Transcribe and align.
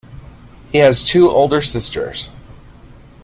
He 0.71 0.79
has 0.79 1.03
two 1.03 1.29
older 1.29 1.61
sisters. 1.61 2.31